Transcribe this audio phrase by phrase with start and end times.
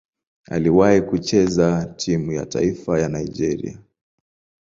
[0.45, 3.79] Aliwahi kucheza timu ya taifa ya Nigeria.